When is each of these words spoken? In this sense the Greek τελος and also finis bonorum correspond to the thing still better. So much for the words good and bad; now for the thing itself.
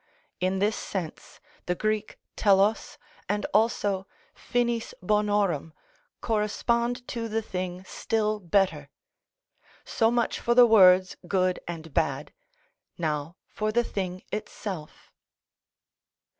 In 0.39 0.57
this 0.57 0.75
sense 0.75 1.39
the 1.67 1.75
Greek 1.75 2.17
τελος 2.35 2.97
and 3.29 3.45
also 3.53 4.07
finis 4.33 4.95
bonorum 5.03 5.73
correspond 6.21 7.07
to 7.07 7.27
the 7.29 7.43
thing 7.43 7.83
still 7.85 8.39
better. 8.39 8.89
So 9.85 10.09
much 10.09 10.39
for 10.39 10.55
the 10.55 10.65
words 10.65 11.17
good 11.27 11.59
and 11.67 11.93
bad; 11.93 12.33
now 12.97 13.35
for 13.47 13.71
the 13.71 13.83
thing 13.83 14.23
itself. 14.31 15.13